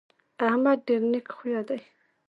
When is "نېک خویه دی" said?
1.11-1.79